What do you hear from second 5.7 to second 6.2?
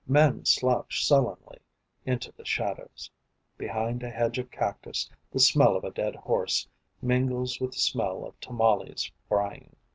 of a dead